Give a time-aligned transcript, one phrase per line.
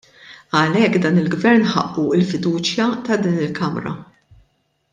[0.59, 3.93] Għalhekk dan il-Gvern ħaqqu l-fiduċja ta' din il-Kamra.